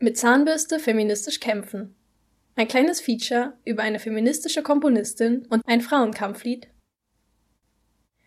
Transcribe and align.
Mit 0.00 0.16
Zahnbürste 0.16 0.78
feministisch 0.78 1.40
kämpfen. 1.40 1.96
Ein 2.54 2.68
kleines 2.68 3.00
Feature 3.00 3.54
über 3.64 3.82
eine 3.82 3.98
feministische 3.98 4.62
Komponistin 4.62 5.44
und 5.50 5.60
ein 5.66 5.80
Frauenkampflied. 5.80 6.68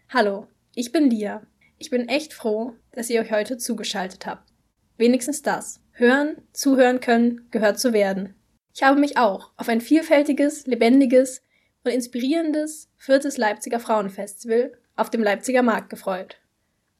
Hallo, 0.09 0.47
ich 0.75 0.91
bin 0.91 1.09
Lia. 1.09 1.47
Ich 1.77 1.89
bin 1.89 2.09
echt 2.09 2.33
froh, 2.33 2.73
dass 2.91 3.09
ihr 3.09 3.21
euch 3.21 3.31
heute 3.31 3.57
zugeschaltet 3.57 4.25
habt. 4.25 4.51
Wenigstens 4.97 5.43
das. 5.43 5.79
Hören, 5.93 6.41
zuhören 6.51 6.99
können, 6.99 7.47
gehört 7.51 7.79
zu 7.79 7.93
werden. 7.93 8.35
Ich 8.73 8.83
habe 8.83 8.99
mich 8.99 9.17
auch 9.17 9.53
auf 9.55 9.69
ein 9.69 9.79
vielfältiges, 9.79 10.67
lebendiges 10.67 11.41
und 11.85 11.91
inspirierendes 11.91 12.89
viertes 12.97 13.37
Leipziger 13.37 13.79
Frauenfestival 13.79 14.73
auf 14.97 15.09
dem 15.09 15.23
Leipziger 15.23 15.63
Markt 15.63 15.89
gefreut. 15.89 16.35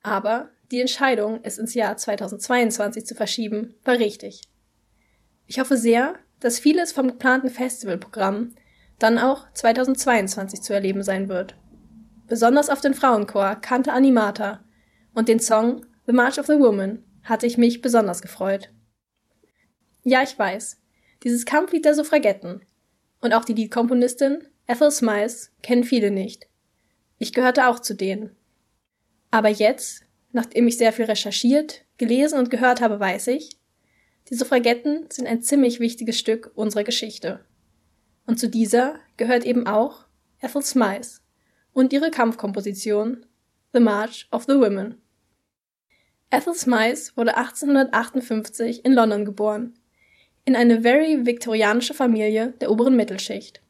Aber 0.02 0.50
die 0.72 0.80
Entscheidung, 0.80 1.42
es 1.44 1.58
ins 1.58 1.74
Jahr 1.74 1.98
2022 1.98 3.06
zu 3.06 3.16
verschieben, 3.16 3.76
war 3.84 4.00
richtig. 4.00 4.44
Ich 5.52 5.60
hoffe 5.60 5.76
sehr, 5.76 6.18
dass 6.40 6.60
vieles 6.60 6.94
vom 6.94 7.10
geplanten 7.10 7.50
Festivalprogramm 7.50 8.56
dann 9.00 9.20
auch 9.20 9.52
2022 9.52 10.62
zu 10.62 10.72
erleben 10.72 11.04
sein 11.04 11.28
wird. 11.28 11.58
Besonders 12.30 12.70
auf 12.70 12.80
den 12.80 12.94
Frauenchor 12.94 13.58
Kante 13.58 13.92
Animata 13.92 14.64
und 15.14 15.28
den 15.28 15.42
Song 15.42 15.86
The 16.06 16.14
March 16.14 16.40
of 16.40 16.46
the 16.46 16.58
Woman 16.58 17.04
hatte 17.24 17.48
ich 17.48 17.58
mich 17.58 17.82
besonders 17.82 18.22
gefreut. 18.22 18.72
Ja, 20.06 20.24
ich 20.24 20.40
weiß, 20.40 20.80
dieses 21.24 21.46
Kampflied 21.46 21.84
der 21.84 21.96
Suffragetten 21.96 22.62
und 23.20 23.34
auch 23.34 23.44
die 23.44 23.54
Liedkomponistin 23.54 24.48
Ethel 24.68 24.90
Smiles 24.90 25.52
kennen 25.62 25.84
viele 25.84 26.12
nicht. 26.12 26.48
Ich 27.18 27.34
gehörte 27.34 27.68
auch 27.68 27.80
zu 27.80 27.94
denen. 27.94 28.38
Aber 29.32 29.50
jetzt, 29.50 30.06
nachdem 30.32 30.70
ich 30.70 30.78
sehr 30.78 30.94
viel 30.94 31.08
recherchiert, 31.08 31.84
gelesen 31.98 32.40
und 32.40 32.50
gehört 32.50 32.80
habe, 32.80 33.02
weiß 33.02 33.28
ich, 33.28 33.58
die 34.32 34.36
Suffragetten 34.36 35.08
sind 35.10 35.28
ein 35.28 35.42
ziemlich 35.42 35.82
wichtiges 35.82 36.18
Stück 36.18 36.52
unserer 36.56 36.86
Geschichte. 36.86 37.42
Und 38.26 38.40
zu 38.40 38.48
dieser 38.48 38.96
gehört 39.18 39.44
eben 39.44 39.68
auch 39.68 40.06
Ethel 40.40 40.62
Smythe 40.62 41.20
und 41.74 41.92
ihre 41.92 42.12
Kampfkomposition 42.12 43.26
The 43.74 43.82
March 43.82 44.30
of 44.32 44.46
the 44.46 44.54
Women. 44.54 44.96
Ethel 46.30 46.54
Smythe 46.56 47.12
wurde 47.16 47.36
1858 47.36 48.86
in 48.86 48.94
London 48.94 49.26
geboren, 49.26 49.74
in 50.46 50.56
eine 50.56 50.80
very 50.80 51.26
viktorianische 51.26 51.94
Familie 51.94 52.54
der 52.62 52.72
oberen 52.72 52.96
Mittelschicht. 52.96 53.62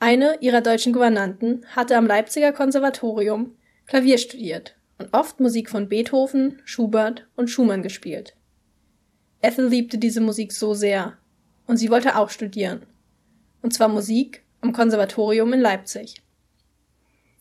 Eine 0.00 0.38
ihrer 0.40 0.60
deutschen 0.60 0.92
Gouvernanten 0.92 1.64
hatte 1.68 1.96
am 1.96 2.08
Leipziger 2.08 2.52
Konservatorium 2.52 3.56
Klavier 3.86 4.18
studiert 4.18 4.74
und 4.98 5.14
oft 5.14 5.38
Musik 5.38 5.70
von 5.70 5.88
Beethoven, 5.88 6.60
Schubert 6.64 7.28
und 7.36 7.48
Schumann 7.48 7.82
gespielt. 7.82 8.34
Ethel 9.42 9.68
liebte 9.68 9.98
diese 9.98 10.20
Musik 10.20 10.52
so 10.52 10.72
sehr. 10.72 11.18
Und 11.66 11.76
sie 11.76 11.90
wollte 11.90 12.16
auch 12.16 12.30
studieren. 12.30 12.86
Und 13.60 13.74
zwar 13.74 13.88
Musik 13.88 14.42
am 14.60 14.72
Konservatorium 14.72 15.52
in 15.52 15.60
Leipzig. 15.60 16.22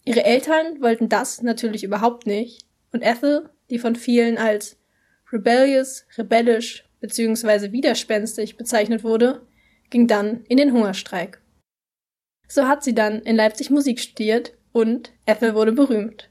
Ihre 0.03 0.23
Eltern 0.23 0.81
wollten 0.81 1.09
das 1.09 1.41
natürlich 1.41 1.83
überhaupt 1.83 2.25
nicht. 2.25 2.65
Und 2.91 3.03
Ethel, 3.03 3.49
die 3.69 3.79
von 3.79 3.95
vielen 3.95 4.37
als 4.37 4.77
rebellious, 5.31 6.05
rebellisch 6.17 6.83
bzw. 6.99 7.71
widerspenstig 7.71 8.57
bezeichnet 8.57 9.03
wurde, 9.03 9.45
ging 9.89 10.07
dann 10.07 10.43
in 10.45 10.57
den 10.57 10.73
Hungerstreik. 10.73 11.41
So 12.47 12.67
hat 12.67 12.83
sie 12.83 12.95
dann 12.95 13.21
in 13.21 13.35
Leipzig 13.35 13.69
Musik 13.69 13.99
studiert 13.99 14.53
und 14.71 15.13
Ethel 15.25 15.53
wurde 15.53 15.71
berühmt. 15.71 16.29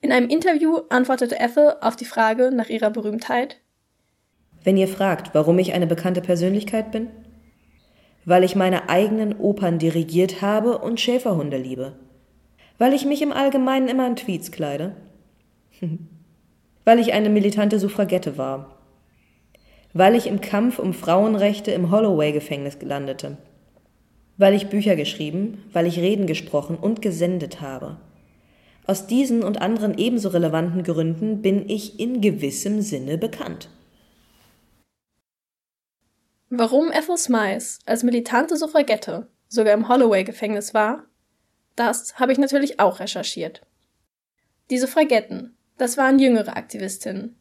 In 0.00 0.12
einem 0.12 0.28
Interview 0.28 0.78
antwortete 0.88 1.38
Ethel 1.38 1.76
auf 1.80 1.96
die 1.96 2.04
Frage 2.04 2.50
nach 2.50 2.68
ihrer 2.68 2.90
Berühmtheit 2.90 3.60
wenn 4.66 4.76
ihr 4.76 4.88
fragt, 4.88 5.32
warum 5.32 5.60
ich 5.60 5.74
eine 5.74 5.86
bekannte 5.86 6.20
Persönlichkeit 6.20 6.90
bin? 6.90 7.06
Weil 8.24 8.42
ich 8.42 8.56
meine 8.56 8.88
eigenen 8.88 9.38
Opern 9.38 9.78
dirigiert 9.78 10.42
habe 10.42 10.78
und 10.78 11.00
Schäferhunde 11.00 11.56
liebe. 11.56 11.92
Weil 12.76 12.92
ich 12.92 13.04
mich 13.04 13.22
im 13.22 13.30
Allgemeinen 13.30 13.86
immer 13.86 14.08
in 14.08 14.16
Tweets 14.16 14.50
kleide. 14.50 14.96
Weil 16.84 16.98
ich 16.98 17.12
eine 17.12 17.28
militante 17.28 17.78
Suffragette 17.78 18.38
war. 18.38 18.76
Weil 19.92 20.16
ich 20.16 20.26
im 20.26 20.40
Kampf 20.40 20.80
um 20.80 20.94
Frauenrechte 20.94 21.70
im 21.70 21.92
Holloway-Gefängnis 21.92 22.78
landete. 22.82 23.36
Weil 24.36 24.54
ich 24.54 24.66
Bücher 24.66 24.96
geschrieben, 24.96 25.62
weil 25.72 25.86
ich 25.86 26.00
Reden 26.00 26.26
gesprochen 26.26 26.76
und 26.76 27.02
gesendet 27.02 27.60
habe. 27.60 27.98
Aus 28.84 29.06
diesen 29.06 29.44
und 29.44 29.62
anderen 29.62 29.96
ebenso 29.96 30.30
relevanten 30.30 30.82
Gründen 30.82 31.40
bin 31.40 31.68
ich 31.68 32.00
in 32.00 32.20
gewissem 32.20 32.82
Sinne 32.82 33.16
bekannt. 33.16 33.68
Warum 36.48 36.92
Ethel 36.92 37.18
Smythe 37.18 37.80
als 37.86 38.04
militante 38.04 38.56
Suffragette 38.56 39.28
sogar 39.48 39.74
im 39.74 39.88
Holloway-Gefängnis 39.88 40.74
war, 40.74 41.06
das 41.74 42.18
habe 42.20 42.32
ich 42.32 42.38
natürlich 42.38 42.78
auch 42.78 43.00
recherchiert. 43.00 43.62
Die 44.70 44.78
Suffragetten, 44.78 45.56
das 45.76 45.96
waren 45.96 46.18
jüngere 46.18 46.56
Aktivistinnen, 46.56 47.36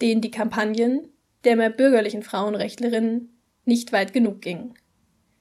denen 0.00 0.20
die 0.20 0.30
Kampagnen 0.30 1.12
der 1.44 1.56
mehr 1.56 1.70
bürgerlichen 1.70 2.22
Frauenrechtlerinnen 2.22 3.40
nicht 3.64 3.92
weit 3.92 4.12
genug 4.12 4.42
gingen. 4.42 4.74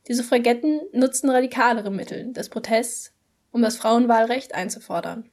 Die 0.07 0.13
Suffragetten 0.13 0.81
nutzten 0.93 1.29
radikalere 1.29 1.91
Mittel 1.91 2.31
des 2.31 2.49
Protests, 2.49 3.13
um 3.51 3.61
das 3.61 3.75
Frauenwahlrecht 3.75 4.53
einzufordern. 4.53 5.29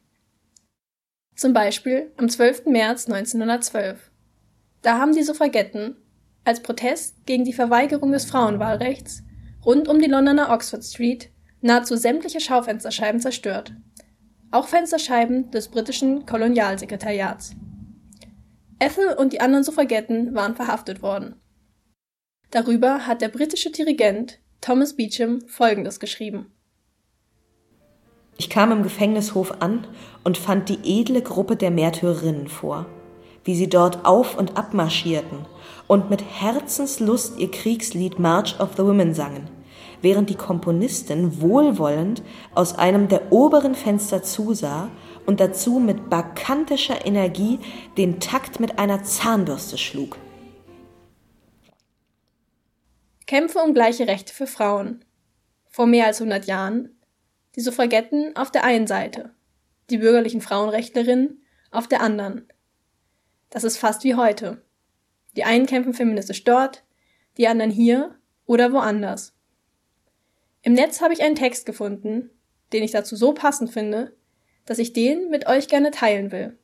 Zum 1.34 1.52
Beispiel 1.52 2.12
am 2.16 2.28
12. 2.28 2.66
März 2.66 3.06
1912. 3.06 4.10
Da 4.82 4.98
haben 4.98 5.12
die 5.12 5.22
Suffragetten 5.22 5.96
als 6.46 6.60
Protest 6.62 7.26
gegen 7.26 7.44
die 7.44 7.52
Verweigerung 7.52 8.12
des 8.12 8.24
Frauenwahlrechts 8.24 9.24
rund 9.64 9.88
um 9.88 10.00
die 10.00 10.08
Londoner 10.08 10.50
Oxford 10.50 10.84
Street 10.84 11.30
nahezu 11.60 11.96
sämtliche 11.96 12.40
Schaufensterscheiben 12.40 13.20
zerstört. 13.20 13.74
Auch 14.52 14.68
Fensterscheiben 14.68 15.50
des 15.50 15.68
britischen 15.68 16.24
Kolonialsekretariats. 16.24 17.56
Ethel 18.78 19.14
und 19.14 19.32
die 19.32 19.40
anderen 19.40 19.64
Suffragetten 19.64 20.36
waren 20.36 20.54
verhaftet 20.54 21.02
worden. 21.02 21.34
Darüber 22.52 23.08
hat 23.08 23.22
der 23.22 23.28
britische 23.28 23.72
Dirigent 23.72 24.38
Thomas 24.60 24.94
Beecham 24.94 25.40
Folgendes 25.48 25.98
geschrieben. 25.98 26.52
Ich 28.38 28.50
kam 28.50 28.70
im 28.70 28.84
Gefängnishof 28.84 29.60
an 29.60 29.84
und 30.22 30.38
fand 30.38 30.68
die 30.68 31.00
edle 31.00 31.22
Gruppe 31.22 31.56
der 31.56 31.72
Märtyrerinnen 31.72 32.46
vor, 32.46 32.86
wie 33.42 33.56
sie 33.56 33.68
dort 33.68 34.04
auf 34.04 34.38
und 34.38 34.56
ab 34.56 34.74
marschierten 34.74 35.46
und 35.88 36.10
mit 36.10 36.22
Herzenslust 36.22 37.38
ihr 37.38 37.50
Kriegslied 37.50 38.18
March 38.18 38.58
of 38.60 38.76
the 38.76 38.82
Women 38.82 39.14
sangen, 39.14 39.48
während 40.02 40.30
die 40.30 40.34
Komponistin 40.34 41.40
wohlwollend 41.40 42.22
aus 42.54 42.76
einem 42.76 43.08
der 43.08 43.32
oberen 43.32 43.74
Fenster 43.74 44.22
zusah 44.22 44.90
und 45.26 45.40
dazu 45.40 45.78
mit 45.78 46.10
bakantischer 46.10 47.04
Energie 47.06 47.58
den 47.96 48.20
Takt 48.20 48.60
mit 48.60 48.78
einer 48.78 49.02
Zahnbürste 49.02 49.78
schlug. 49.78 50.18
Kämpfe 53.26 53.58
um 53.58 53.74
gleiche 53.74 54.06
Rechte 54.06 54.32
für 54.32 54.46
Frauen. 54.46 55.04
Vor 55.68 55.86
mehr 55.86 56.06
als 56.06 56.20
100 56.20 56.46
Jahren. 56.46 57.00
Die 57.56 57.60
Suffragetten 57.60 58.36
auf 58.36 58.50
der 58.50 58.64
einen 58.64 58.86
Seite, 58.86 59.34
die 59.90 59.98
bürgerlichen 59.98 60.40
Frauenrechtlerinnen 60.40 61.42
auf 61.70 61.88
der 61.88 62.02
anderen. 62.02 62.46
Das 63.50 63.64
ist 63.64 63.78
fast 63.78 64.04
wie 64.04 64.14
heute. 64.14 64.62
Die 65.36 65.44
einen 65.44 65.66
kämpfen 65.66 65.94
feministisch 65.94 66.44
dort, 66.44 66.84
die 67.36 67.46
anderen 67.48 67.70
hier 67.70 68.18
oder 68.46 68.72
woanders. 68.72 69.34
Im 70.62 70.72
Netz 70.72 71.00
habe 71.00 71.12
ich 71.12 71.22
einen 71.22 71.36
Text 71.36 71.66
gefunden, 71.66 72.30
den 72.72 72.82
ich 72.82 72.90
dazu 72.90 73.14
so 73.14 73.32
passend 73.32 73.70
finde, 73.70 74.16
dass 74.64 74.78
ich 74.78 74.92
den 74.92 75.30
mit 75.30 75.46
euch 75.46 75.68
gerne 75.68 75.90
teilen 75.90 76.32
will. 76.32 76.58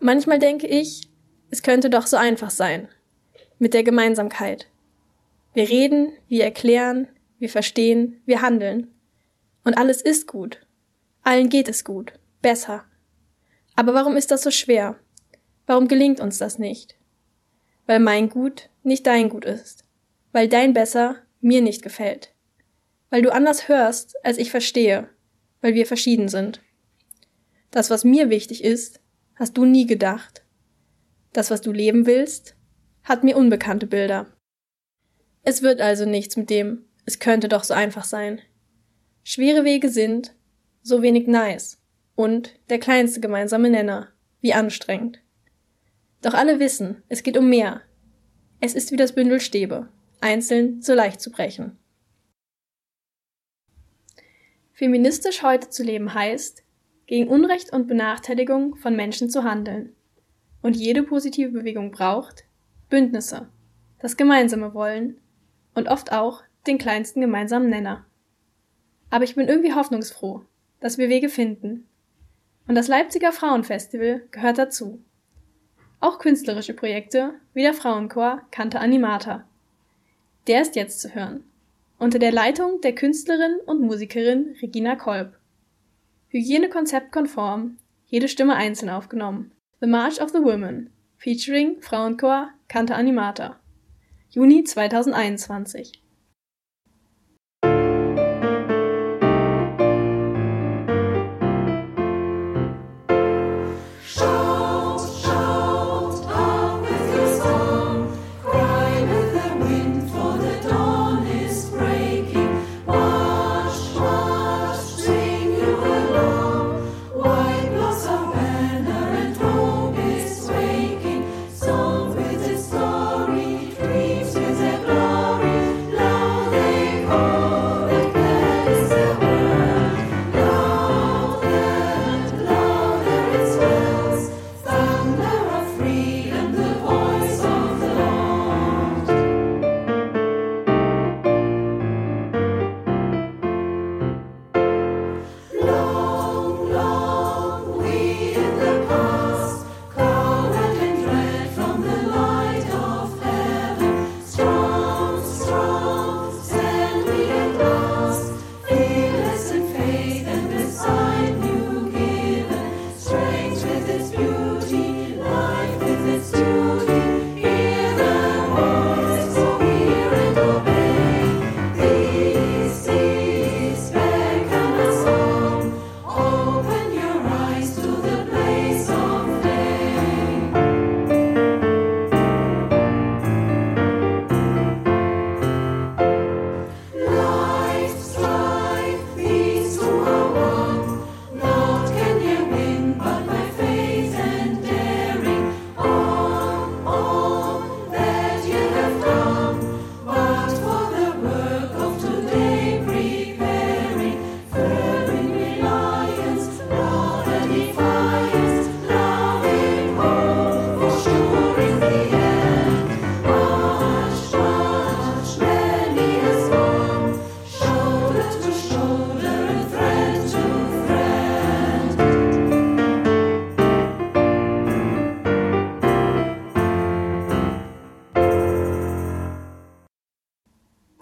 Manchmal 0.00 0.38
denke 0.38 0.66
ich, 0.66 1.10
es 1.50 1.62
könnte 1.62 1.90
doch 1.90 2.06
so 2.06 2.16
einfach 2.16 2.50
sein. 2.50 2.88
Mit 3.58 3.74
der 3.74 3.82
Gemeinsamkeit. 3.82 4.68
Wir 5.54 5.68
reden, 5.68 6.12
wir 6.28 6.44
erklären, 6.44 7.08
wir 7.38 7.48
verstehen, 7.48 8.22
wir 8.24 8.40
handeln. 8.40 8.94
Und 9.64 9.76
alles 9.76 10.00
ist 10.00 10.26
gut. 10.26 10.60
Allen 11.22 11.48
geht 11.48 11.68
es 11.68 11.84
gut. 11.84 12.12
Besser. 12.40 12.84
Aber 13.74 13.94
warum 13.94 14.16
ist 14.16 14.30
das 14.30 14.42
so 14.42 14.50
schwer? 14.50 14.98
Warum 15.68 15.86
gelingt 15.86 16.18
uns 16.18 16.38
das 16.38 16.58
nicht? 16.58 16.96
Weil 17.84 18.00
mein 18.00 18.30
Gut 18.30 18.70
nicht 18.84 19.06
dein 19.06 19.28
Gut 19.28 19.44
ist. 19.44 19.84
Weil 20.32 20.48
dein 20.48 20.72
Besser 20.72 21.16
mir 21.42 21.60
nicht 21.60 21.82
gefällt. 21.82 22.32
Weil 23.10 23.20
du 23.20 23.30
anders 23.30 23.68
hörst, 23.68 24.16
als 24.24 24.38
ich 24.38 24.50
verstehe. 24.50 25.10
Weil 25.60 25.74
wir 25.74 25.84
verschieden 25.84 26.28
sind. 26.28 26.62
Das, 27.70 27.90
was 27.90 28.02
mir 28.02 28.30
wichtig 28.30 28.64
ist, 28.64 29.00
hast 29.34 29.58
du 29.58 29.66
nie 29.66 29.84
gedacht. 29.84 30.42
Das, 31.34 31.50
was 31.50 31.60
du 31.60 31.70
leben 31.70 32.06
willst, 32.06 32.56
hat 33.04 33.22
mir 33.22 33.36
unbekannte 33.36 33.86
Bilder. 33.86 34.26
Es 35.42 35.60
wird 35.60 35.82
also 35.82 36.06
nichts 36.06 36.38
mit 36.38 36.48
dem, 36.48 36.86
es 37.04 37.18
könnte 37.18 37.46
doch 37.48 37.64
so 37.64 37.74
einfach 37.74 38.04
sein. 38.04 38.40
Schwere 39.22 39.64
Wege 39.64 39.90
sind 39.90 40.34
so 40.82 41.02
wenig 41.02 41.26
nice 41.26 41.78
und 42.14 42.54
der 42.70 42.78
kleinste 42.78 43.20
gemeinsame 43.20 43.68
Nenner, 43.68 44.08
wie 44.40 44.54
anstrengend. 44.54 45.20
Doch 46.22 46.34
alle 46.34 46.58
wissen, 46.58 47.02
es 47.08 47.22
geht 47.22 47.36
um 47.36 47.48
mehr. 47.48 47.82
Es 48.60 48.74
ist 48.74 48.90
wie 48.90 48.96
das 48.96 49.14
Bündel 49.14 49.40
Stäbe, 49.40 49.88
einzeln 50.20 50.82
so 50.82 50.94
leicht 50.94 51.20
zu 51.20 51.30
brechen. 51.30 51.78
Feministisch 54.72 55.42
heute 55.42 55.70
zu 55.70 55.82
leben 55.82 56.14
heißt, 56.14 56.62
gegen 57.06 57.28
Unrecht 57.28 57.72
und 57.72 57.88
Benachteiligung 57.88 58.76
von 58.76 58.94
Menschen 58.94 59.30
zu 59.30 59.42
handeln. 59.42 59.94
Und 60.60 60.76
jede 60.76 61.02
positive 61.02 61.50
Bewegung 61.50 61.90
braucht 61.90 62.44
Bündnisse, 62.90 63.48
das 63.98 64.16
gemeinsame 64.16 64.74
Wollen 64.74 65.18
und 65.74 65.88
oft 65.88 66.12
auch 66.12 66.42
den 66.66 66.78
kleinsten 66.78 67.20
gemeinsamen 67.20 67.70
Nenner. 67.70 68.06
Aber 69.10 69.24
ich 69.24 69.34
bin 69.34 69.48
irgendwie 69.48 69.74
hoffnungsfroh, 69.74 70.42
dass 70.80 70.98
wir 70.98 71.08
Wege 71.08 71.28
finden. 71.28 71.86
Und 72.66 72.74
das 72.74 72.88
Leipziger 72.88 73.32
Frauenfestival 73.32 74.22
gehört 74.30 74.58
dazu. 74.58 75.02
Auch 76.00 76.18
künstlerische 76.18 76.74
Projekte 76.74 77.34
wie 77.54 77.62
der 77.62 77.74
Frauenchor 77.74 78.42
Canta 78.50 78.78
Animata. 78.78 79.44
Der 80.46 80.62
ist 80.62 80.76
jetzt 80.76 81.00
zu 81.00 81.14
hören. 81.14 81.44
Unter 81.98 82.20
der 82.20 82.30
Leitung 82.30 82.80
der 82.80 82.94
Künstlerin 82.94 83.58
und 83.66 83.80
Musikerin 83.80 84.54
Regina 84.62 84.94
Kolb. 84.94 85.36
Hygienekonzept 86.28 87.10
konform, 87.10 87.78
jede 88.06 88.28
Stimme 88.28 88.54
einzeln 88.54 88.90
aufgenommen. 88.90 89.50
The 89.80 89.88
March 89.88 90.20
of 90.20 90.30
the 90.30 90.38
Women, 90.38 90.90
featuring 91.16 91.80
Frauenchor 91.80 92.50
Canta 92.68 92.94
Animata. 92.94 93.58
Juni 94.30 94.62
2021. 94.62 95.92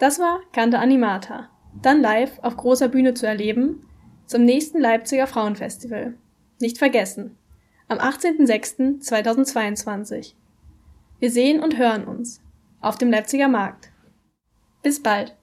Das 0.07 0.19
war 0.19 0.39
Kante 0.53 0.79
Animata, 0.79 1.49
dann 1.81 1.99
live 1.99 2.39
auf 2.41 2.55
großer 2.55 2.87
Bühne 2.87 3.13
zu 3.13 3.27
erleben 3.27 3.85
zum 4.25 4.45
nächsten 4.45 4.79
Leipziger 4.79 5.27
Frauenfestival. 5.27 6.13
Nicht 6.61 6.77
vergessen, 6.77 7.37
am 7.89 7.97
18.06.2022. 7.97 10.35
Wir 11.19 11.29
sehen 11.29 11.61
und 11.61 11.77
hören 11.77 12.05
uns 12.05 12.41
auf 12.79 12.97
dem 12.97 13.11
Leipziger 13.11 13.49
Markt. 13.49 13.91
Bis 14.81 15.03
bald. 15.03 15.35